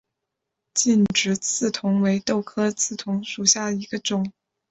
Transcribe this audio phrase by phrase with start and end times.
[0.73, 4.33] 劲直刺桐为豆科刺桐属下的一个种。